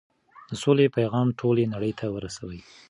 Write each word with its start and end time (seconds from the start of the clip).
د 0.49 0.51
سولې 0.63 0.93
پيغام 0.97 1.27
ټولې 1.39 1.71
نړۍ 1.73 1.91
ته 1.99 2.05
ورسوئ. 2.15 2.59